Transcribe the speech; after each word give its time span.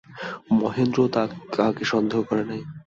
মহেন্দ্রও 0.59 1.07
তাহাকে 1.53 1.83
সন্দেহ 1.83 2.19
করে 2.29 2.43
নাই। 2.43 2.61